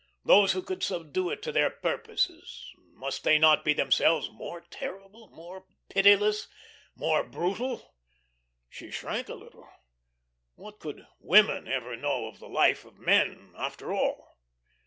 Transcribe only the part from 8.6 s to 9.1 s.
She